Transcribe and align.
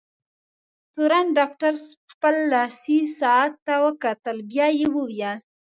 تورن 0.93 1.25
ډاکټر 1.37 1.73
خپل 2.11 2.35
لاسي 2.53 2.99
ساعت 3.19 3.53
ته 3.65 3.73
وکتل، 3.85 4.37
بیا 4.51 4.67
یې 4.79 4.87
وویل: 4.95 5.37